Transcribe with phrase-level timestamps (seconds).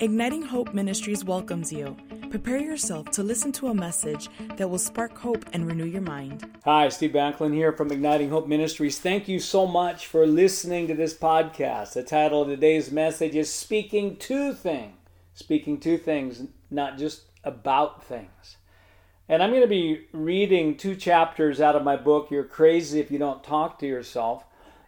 [0.00, 1.94] Igniting Hope Ministries welcomes you.
[2.30, 6.50] Prepare yourself to listen to a message that will spark hope and renew your mind.
[6.64, 8.98] Hi, Steve Backlund here from Igniting Hope Ministries.
[8.98, 11.92] Thank you so much for listening to this podcast.
[11.92, 14.94] The title of today's message is Speaking to Things.
[15.34, 18.56] Speaking to things, not just about things.
[19.28, 23.10] And I'm going to be reading two chapters out of my book, You're Crazy If
[23.10, 24.44] You Don't Talk to Yourself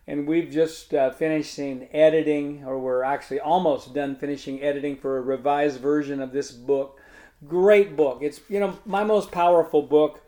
[0.07, 5.23] and we've just uh, finishing editing, or we're actually almost done finishing editing for a
[5.23, 7.01] revised version of this book.
[7.47, 8.19] Great book.
[8.23, 10.23] It's you know my most powerful book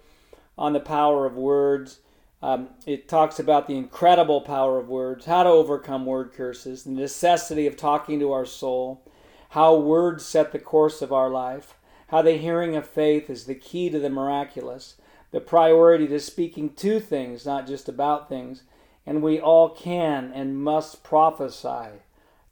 [0.56, 2.00] on the power of words.
[2.42, 6.90] Um, it talks about the incredible power of words, how to overcome word curses, the
[6.90, 9.02] necessity of talking to our soul,
[9.50, 11.78] how words set the course of our life,
[12.08, 14.96] how the hearing of faith is the key to the miraculous,
[15.30, 18.64] the priority to speaking to things, not just about things
[19.06, 22.00] and we all can and must prophesy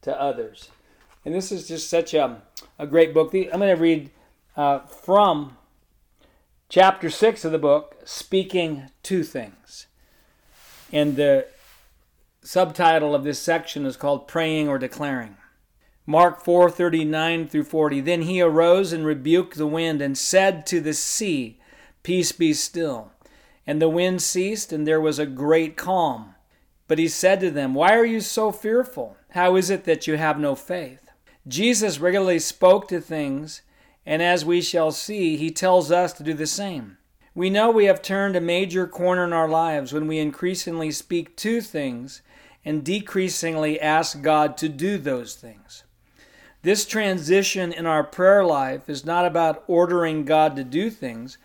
[0.02, 0.70] to others.
[1.24, 2.42] And this is just such a,
[2.78, 3.32] a great book.
[3.34, 4.10] I'm going to read
[4.56, 5.56] uh, from
[6.68, 9.86] chapter 6 of the book, Speaking to Things.
[10.92, 11.46] And the
[12.42, 15.36] subtitle of this section is called Praying or Declaring.
[16.04, 20.94] Mark 4:39 through 40 Then he arose and rebuked the wind and said to the
[20.94, 21.60] sea
[22.02, 23.12] peace be still
[23.64, 26.31] and the wind ceased and there was a great calm
[26.92, 29.16] but he said to them, Why are you so fearful?
[29.30, 31.08] How is it that you have no faith?
[31.48, 33.62] Jesus regularly spoke to things,
[34.04, 36.98] and as we shall see, he tells us to do the same.
[37.34, 41.34] We know we have turned a major corner in our lives when we increasingly speak
[41.36, 42.20] to things
[42.62, 45.84] and decreasingly ask God to do those things.
[46.60, 51.38] This transition in our prayer life is not about ordering God to do things,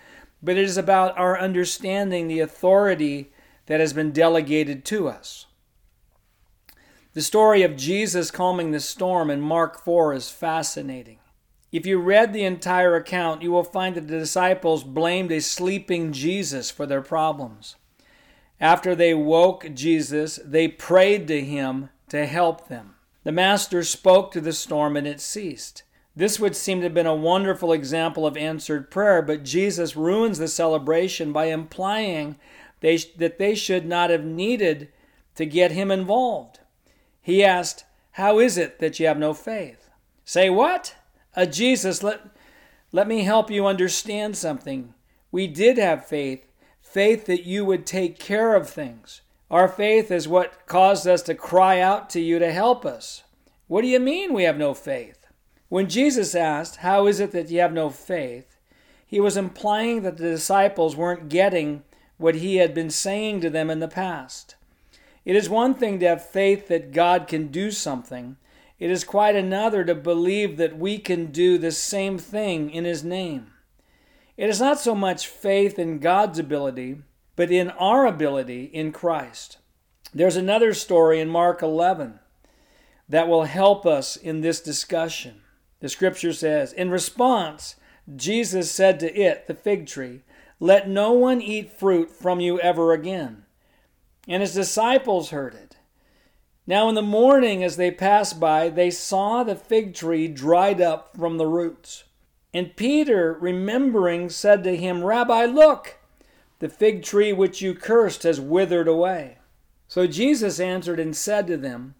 [0.44, 3.31] but it is about our understanding the authority
[3.68, 5.46] that has been delegated to us.
[7.14, 11.20] The story of Jesus calming the storm in Mark 4 is fascinating.
[11.72, 16.14] If you read the entire account, you will find that the disciples blamed a sleeping
[16.14, 17.75] Jesus for their problems.
[18.59, 22.96] After they woke Jesus, they prayed to him to help them.
[23.24, 25.84] The Master spoke to the storm and it ceased.
[26.16, 30.40] This would seem to have been a wonderful example of answered prayer, but Jesus ruins
[30.40, 32.38] the celebration by implying
[32.80, 34.90] they, that they should not have needed
[35.36, 36.60] to get him involved.
[37.22, 39.90] He asked, How is it that you have no faith?
[40.26, 40.96] Say what?
[41.36, 42.22] A Jesus, let,
[42.92, 44.94] let me help you understand something.
[45.32, 46.52] We did have faith,
[46.82, 49.22] faith that you would take care of things.
[49.50, 53.24] Our faith is what caused us to cry out to you to help us.
[53.68, 55.26] What do you mean we have no faith?
[55.70, 58.58] When Jesus asked, How is it that you have no faith?
[59.08, 61.84] he was implying that the disciples weren't getting
[62.17, 64.55] what he had been saying to them in the past.
[65.25, 68.38] It is one thing to have faith that God can do something,
[68.79, 73.03] it is quite another to believe that we can do the same thing in his
[73.03, 73.47] name.
[74.35, 76.97] It is not so much faith in God's ability,
[77.35, 79.57] but in our ability in Christ.
[80.13, 82.19] There's another story in Mark 11
[83.09, 85.41] that will help us in this discussion.
[85.79, 87.75] The scripture says, In response,
[88.16, 90.22] Jesus said to it, the fig tree,
[90.59, 93.45] let no one eat fruit from you ever again.
[94.28, 95.78] And his disciples heard it.
[96.66, 101.16] Now in the morning, as they passed by, they saw the fig tree dried up
[101.16, 102.03] from the roots.
[102.53, 105.97] And Peter, remembering, said to him, Rabbi, look,
[106.59, 109.38] the fig tree which you cursed has withered away.
[109.88, 111.96] So Jesus answered and said to them,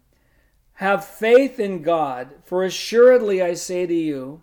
[0.74, 4.42] Have faith in God, for assuredly I say to you,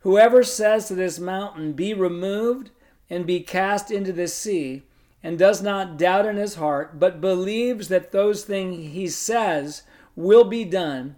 [0.00, 2.70] whoever says to this mountain, Be removed,
[3.12, 4.80] and be cast into the sea,
[5.22, 9.82] and does not doubt in his heart, but believes that those things he says
[10.16, 11.14] will be done,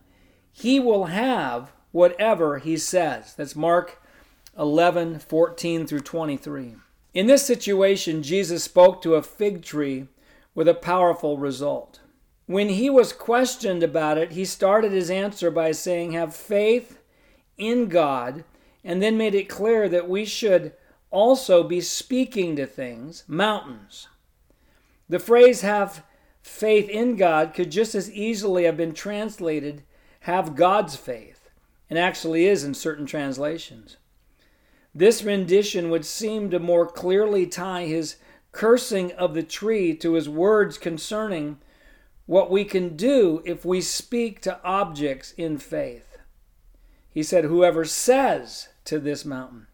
[0.50, 3.32] he will have whatever he says.
[3.34, 4.02] That's Mark
[4.58, 6.74] 11, 14 through 23.
[7.14, 10.08] In this situation, Jesus spoke to a fig tree
[10.52, 12.00] with a powerful result.
[12.46, 16.98] When he was questioned about it, he started his answer by saying, Have faith
[17.56, 18.42] in God,
[18.82, 20.72] and then made it clear that we should
[21.14, 24.08] also be speaking to things, mountains.
[25.08, 26.04] The phrase have
[26.42, 29.84] faith in God could just as easily have been translated
[30.20, 31.50] have God's faith,
[31.88, 33.96] and actually is in certain translations.
[34.92, 38.16] This rendition would seem to more clearly tie his
[38.52, 41.58] cursing of the tree to his words concerning
[42.26, 46.18] what we can do if we speak to objects in faith.
[47.10, 49.66] He said, Whoever says to this mountain,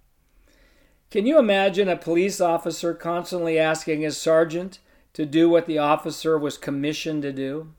[1.10, 4.78] can you imagine a police officer constantly asking his sergeant
[5.12, 7.72] to do what the officer was commissioned to do?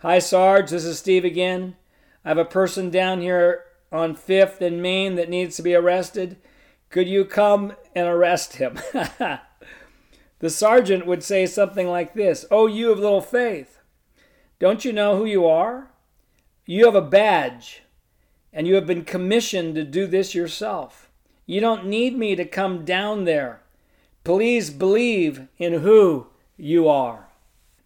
[0.00, 1.76] Hi, Sarge, this is Steve again.
[2.24, 6.36] I have a person down here on 5th and Main that needs to be arrested?
[6.90, 8.78] Could you come and arrest him?
[10.38, 13.80] the sergeant would say something like this Oh, you of little faith,
[14.58, 15.90] don't you know who you are?
[16.66, 17.82] You have a badge,
[18.52, 21.07] and you have been commissioned to do this yourself.
[21.48, 23.62] You don't need me to come down there.
[24.22, 26.26] Please believe in who
[26.58, 27.28] you are.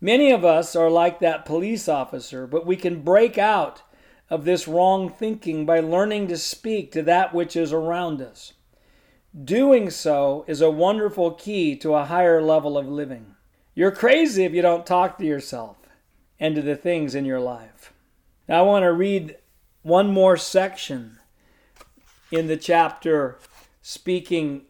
[0.00, 3.82] Many of us are like that police officer, but we can break out
[4.28, 8.54] of this wrong thinking by learning to speak to that which is around us.
[9.44, 13.36] Doing so is a wonderful key to a higher level of living.
[13.76, 15.76] You're crazy if you don't talk to yourself
[16.40, 17.92] and to the things in your life.
[18.48, 19.36] Now, I want to read
[19.82, 21.20] one more section
[22.32, 23.38] in the chapter
[23.82, 24.62] speaking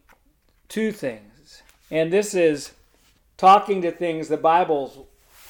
[0.69, 1.61] to things.
[1.91, 2.73] And this is
[3.37, 4.97] talking to things the Bible's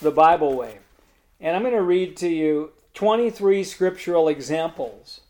[0.02, 0.80] the Bible way.
[1.40, 5.22] And I'm going to read to you 23 scriptural examples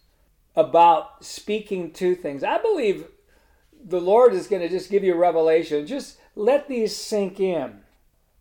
[0.56, 2.44] about speaking to things.
[2.44, 3.08] I believe
[3.84, 5.86] the Lord is going to just give you a revelation.
[5.88, 7.82] Just let these sink in.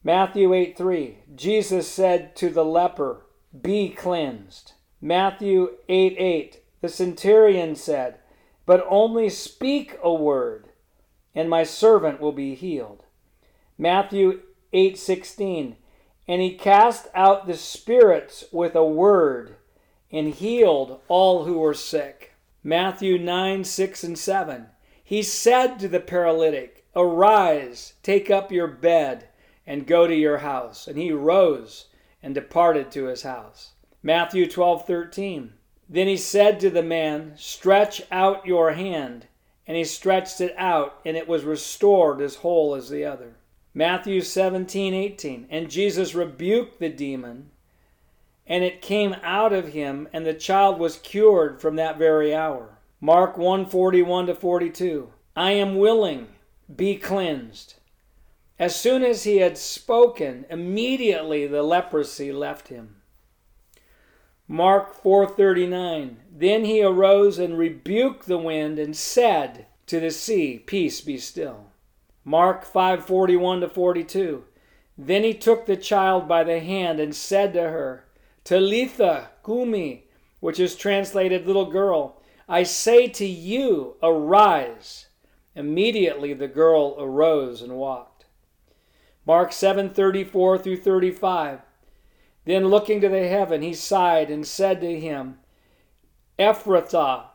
[0.04, 1.18] Matthew 8 3.
[1.34, 3.22] Jesus said to the leper,
[3.60, 4.72] Be cleansed.
[5.00, 6.62] Matthew 8 8.
[6.80, 8.18] The centurion said,
[8.64, 10.68] But only speak a word,
[11.34, 13.04] and my servant will be healed.
[13.76, 14.42] Matthew
[14.72, 15.76] 8:16
[16.28, 19.56] And he cast out the spirits with a word
[20.12, 22.34] and healed all who were sick.
[22.62, 24.68] Matthew 9, 6, and 7.
[25.02, 29.28] He said to the paralytic, Arise, take up your bed,
[29.66, 30.86] and go to your house.
[30.86, 31.86] And he rose
[32.22, 33.72] and departed to his house.
[34.02, 35.54] Matthew 12, 13.
[35.92, 39.26] Then he said to the man, Stretch out your hand.
[39.66, 43.34] And he stretched it out, and it was restored as whole as the other.
[43.74, 45.46] Matthew 17, 18.
[45.50, 47.50] And Jesus rebuked the demon,
[48.46, 52.78] and it came out of him, and the child was cured from that very hour.
[52.98, 55.12] Mark 1, 41 to 42.
[55.36, 56.28] I am willing,
[56.74, 57.74] be cleansed.
[58.58, 62.96] As soon as he had spoken, immediately the leprosy left him.
[64.48, 71.00] Mark 4:39 Then he arose and rebuked the wind and said to the sea, Peace
[71.00, 71.66] be still.
[72.24, 74.44] Mark 5:41 to 42.
[74.98, 78.04] Then he took the child by the hand and said to her,
[78.44, 80.04] Talitha cumi,
[80.40, 85.06] which is translated little girl, I say to you, arise.
[85.54, 88.26] Immediately the girl arose and walked.
[89.24, 91.60] Mark 7:34 through 35.
[92.44, 95.38] Then looking to the heaven, he sighed and said to him,
[96.38, 97.26] Ephphatha,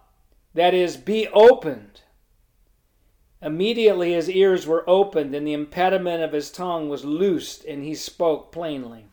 [0.54, 2.02] that is, be opened.
[3.42, 7.94] Immediately his ears were opened, and the impediment of his tongue was loosed, and he
[7.94, 9.06] spoke plainly.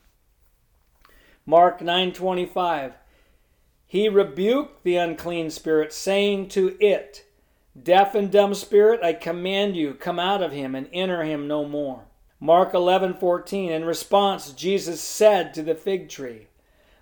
[1.47, 2.95] Mark 9:25
[3.87, 7.27] He rebuked the unclean spirit, saying to it,
[7.81, 11.67] Deaf and dumb spirit, I command you, come out of him and enter him no
[11.67, 12.05] more.
[12.41, 16.49] Mark 11:14 In response, Jesus said to the fig tree,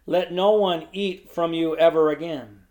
[0.06, 2.62] Let no one eat from you ever again.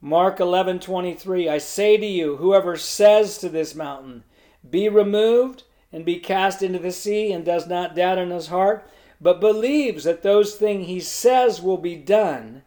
[0.00, 4.24] Mark 11:23 I say to you whoever says to this mountain
[4.68, 5.62] be removed
[5.92, 8.88] and be cast into the sea and does not doubt in his heart
[9.20, 12.62] but believes that those things he says will be done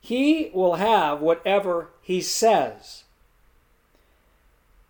[0.00, 3.04] he will have whatever he says.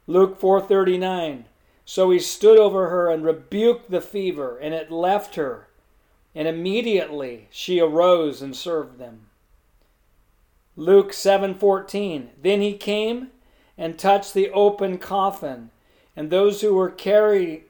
[0.06, 1.44] Luke 4:39
[1.84, 5.68] So he stood over her and rebuked the fever and it left her
[6.34, 9.26] and immediately she arose and served them.
[10.76, 13.30] Luke 7:14 Then he came
[13.76, 15.70] and touched the open coffin
[16.14, 17.64] and those who were carrying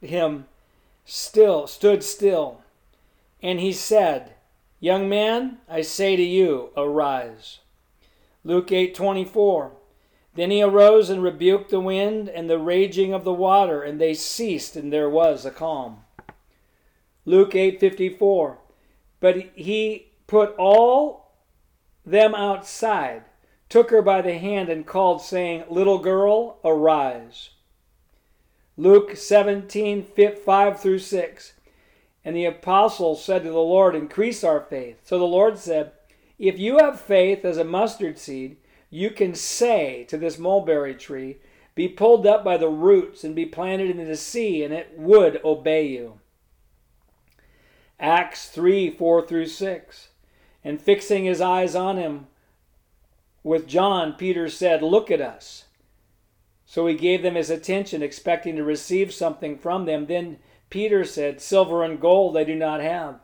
[0.00, 0.46] him
[1.04, 2.62] still stood still
[3.42, 4.34] and he said
[4.80, 7.60] Young man I say to you arise
[8.44, 9.72] Luke 8:24
[10.34, 14.14] Then he arose and rebuked the wind and the raging of the water and they
[14.14, 16.04] ceased and there was a calm
[17.24, 18.56] Luke 8:54
[19.20, 21.32] But he put all
[22.04, 23.24] them outside,
[23.68, 27.50] took her by the hand, and called, saying, Little girl, arise.
[28.76, 31.52] Luke 17:5 through 6.
[32.24, 35.00] And the apostles said to the Lord, Increase our faith.
[35.04, 35.92] So the Lord said,
[36.38, 38.56] If you have faith as a mustard seed,
[38.90, 41.38] you can say to this mulberry tree,
[41.74, 45.40] Be pulled up by the roots and be planted into the sea, and it would
[45.44, 46.20] obey you.
[48.00, 50.08] Acts 3, 4 through 6.
[50.62, 52.26] And fixing his eyes on him
[53.42, 55.66] with John, Peter said, Look at us.
[56.66, 60.06] So he gave them his attention, expecting to receive something from them.
[60.06, 63.20] Then Peter said, Silver and gold I do not have,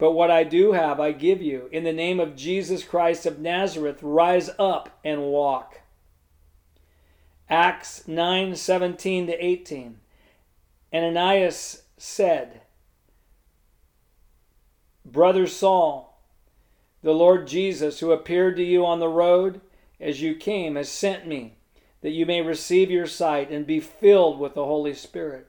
[0.00, 1.68] But what I do have, I give you.
[1.70, 5.82] In the name of Jesus Christ of Nazareth, rise up and walk.
[7.50, 9.98] Acts 9 17 to 18.
[10.94, 12.62] Ananias said,
[15.04, 16.18] Brother Saul,
[17.02, 19.60] the Lord Jesus, who appeared to you on the road
[20.00, 21.56] as you came, has sent me,
[22.00, 25.46] that you may receive your sight and be filled with the Holy Spirit.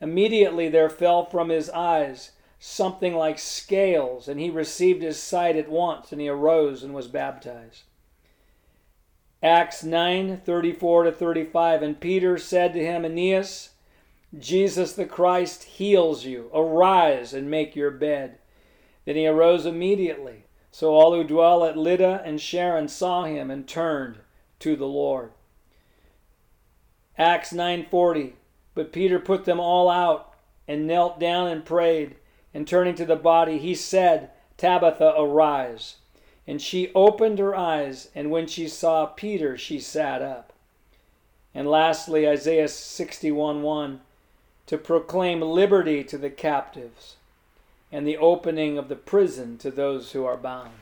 [0.00, 5.68] Immediately there fell from his eyes something like scales, and he received his sight at
[5.68, 7.82] once, and he arose and was baptized.
[9.44, 11.82] Acts 9 34 to 35.
[11.82, 13.70] And Peter said to him, Aeneas,
[14.36, 16.50] Jesus the Christ heals you.
[16.54, 18.38] Arise and make your bed.
[19.04, 20.46] Then he arose immediately.
[20.70, 24.20] So all who dwell at Lydda and Sharon saw him and turned
[24.60, 25.32] to the Lord.
[27.18, 28.32] Acts 9:40
[28.74, 30.32] But Peter put them all out
[30.66, 32.16] and knelt down and prayed
[32.54, 35.96] and turning to the body, he said, Tabitha, arise.
[36.46, 40.52] And she opened her eyes, and when she saw Peter, she sat up.
[41.54, 44.00] And lastly, Isaiah 61 1
[44.66, 47.16] to proclaim liberty to the captives
[47.92, 50.72] and the opening of the prison to those who are bound.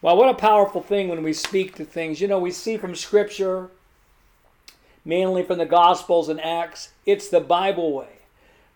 [0.00, 2.20] Well, what a powerful thing when we speak to things.
[2.20, 3.70] You know, we see from Scripture,
[5.04, 8.21] mainly from the Gospels and Acts, it's the Bible way.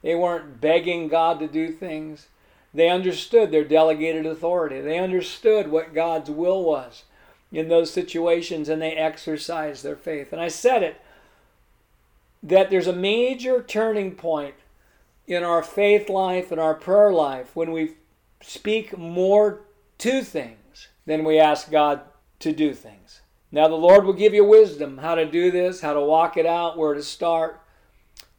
[0.07, 2.29] They weren't begging God to do things.
[2.73, 4.81] They understood their delegated authority.
[4.81, 7.03] They understood what God's will was
[7.51, 10.33] in those situations and they exercised their faith.
[10.33, 11.01] And I said it
[12.41, 14.55] that there's a major turning point
[15.27, 17.95] in our faith life and our prayer life when we
[18.41, 19.63] speak more
[19.99, 22.03] to things than we ask God
[22.39, 23.23] to do things.
[23.51, 26.47] Now, the Lord will give you wisdom how to do this, how to walk it
[26.47, 27.61] out, where to start.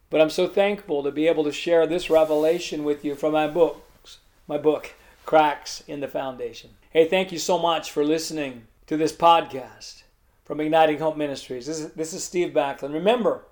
[0.10, 3.48] But I'm so thankful to be able to share this revelation with you from my
[3.48, 4.94] books, my book,
[5.26, 6.72] Cracks in the Foundation.
[6.92, 10.04] Hey, thank you so much for listening to this podcast
[10.46, 11.66] from Igniting Hope Ministries.
[11.66, 12.94] This is, this is Steve Backlund.
[12.94, 13.44] Remember,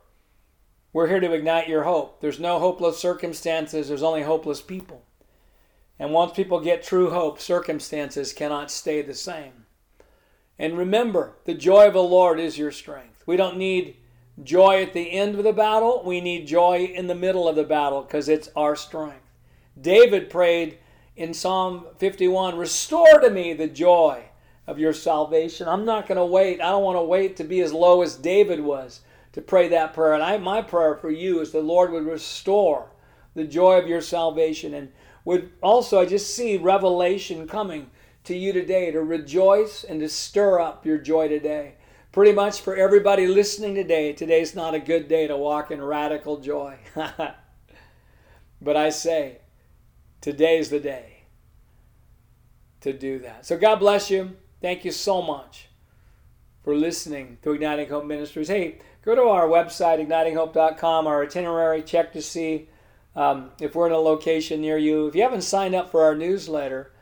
[0.94, 2.22] we're here to ignite your hope.
[2.22, 5.04] There's no hopeless circumstances, there's only hopeless people.
[6.00, 9.66] And once people get true hope, circumstances cannot stay the same.
[10.58, 13.24] And remember, the joy of the Lord is your strength.
[13.26, 13.98] We don't need
[14.44, 16.04] joy at the end of the battle.
[16.06, 19.22] We need joy in the middle of the battle because it's our strength.
[19.80, 20.78] David prayed
[21.16, 24.26] in Psalm 51 Restore to me the joy
[24.68, 25.68] of your salvation.
[25.68, 26.62] I'm not going to wait.
[26.62, 29.02] I don't want to wait to be as low as David was
[29.34, 30.14] to pray that prayer.
[30.14, 32.90] And I, my prayer for you is the Lord would restore
[33.36, 34.92] the joy of your salvation and
[35.24, 37.90] would also, I just see revelation coming
[38.26, 41.76] to you today to rejoice and to stir up your joy today
[42.16, 46.38] pretty much for everybody listening today, today's not a good day to walk in radical
[46.38, 46.78] joy.
[48.62, 49.40] but I say,
[50.22, 51.24] today's the day
[52.80, 53.46] to do that.
[53.46, 54.32] So God bless you.
[54.62, 55.68] Thank you so much
[56.64, 58.48] for listening to Igniting Hope Ministries.
[58.48, 62.70] Hey, go to our website, ignitinghope.com, our itinerary, check to see
[63.18, 65.08] um, if we're in a location near you.
[65.08, 66.94] If you haven't signed up for our newsletter,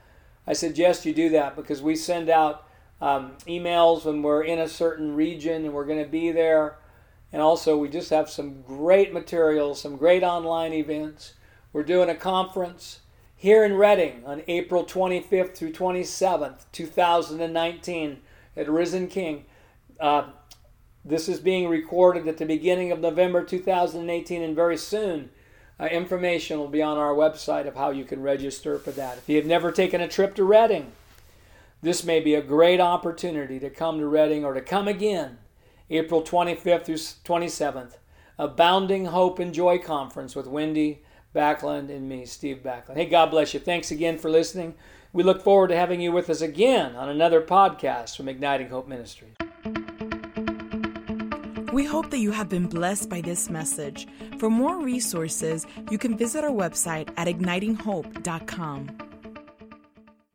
[0.47, 2.67] I suggest you do that because we send out
[3.03, 6.77] um, emails when we're in a certain region and we're going to be there.
[7.33, 11.33] And also, we just have some great materials, some great online events.
[11.73, 13.01] We're doing a conference
[13.35, 18.21] here in Redding on April 25th through 27th, 2019,
[18.55, 19.43] at Risen King.
[19.99, 20.27] Uh,
[21.03, 25.29] this is being recorded at the beginning of November 2018, and very soon,
[25.77, 29.17] uh, information will be on our website of how you can register for that.
[29.17, 30.93] If you have never taken a trip to Redding,
[31.83, 35.37] this may be a great opportunity to come to Redding or to come again
[35.89, 37.97] April 25th through 27th.
[38.39, 41.03] Abounding Hope and Joy Conference with Wendy
[41.35, 42.95] Backlund and me, Steve Backlund.
[42.95, 43.59] Hey, God bless you.
[43.59, 44.75] Thanks again for listening.
[45.11, 48.87] We look forward to having you with us again on another podcast from Igniting Hope
[48.87, 49.35] Ministries.
[51.73, 54.07] We hope that you have been blessed by this message.
[54.39, 59.12] For more resources, you can visit our website at ignitinghope.com.